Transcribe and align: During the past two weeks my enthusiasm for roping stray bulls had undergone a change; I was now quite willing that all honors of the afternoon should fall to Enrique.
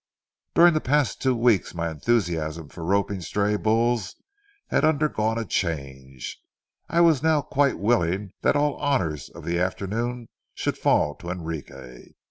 During 0.55 0.73
the 0.73 0.81
past 0.81 1.21
two 1.21 1.35
weeks 1.35 1.75
my 1.75 1.91
enthusiasm 1.91 2.69
for 2.69 2.83
roping 2.83 3.21
stray 3.21 3.55
bulls 3.55 4.15
had 4.71 4.83
undergone 4.83 5.37
a 5.37 5.45
change; 5.45 6.39
I 6.89 7.01
was 7.01 7.21
now 7.21 7.43
quite 7.43 7.77
willing 7.77 8.33
that 8.41 8.55
all 8.55 8.77
honors 8.77 9.29
of 9.29 9.45
the 9.45 9.59
afternoon 9.59 10.27
should 10.55 10.79
fall 10.79 11.13
to 11.17 11.29
Enrique. 11.29 12.13